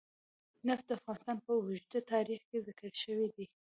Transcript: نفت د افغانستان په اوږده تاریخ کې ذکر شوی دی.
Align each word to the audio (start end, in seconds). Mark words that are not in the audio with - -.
نفت 0.67 0.85
د 0.89 0.91
افغانستان 0.97 1.37
په 1.45 1.51
اوږده 1.57 1.99
تاریخ 2.11 2.41
کې 2.49 2.57
ذکر 2.67 2.91
شوی 3.03 3.27
دی. 3.35 3.45